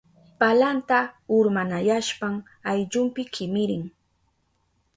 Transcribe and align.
Palanta 0.39 0.99
urmanayashpan 1.39 2.35
ayllunpi 2.73 3.21
kimirin. 3.37 3.83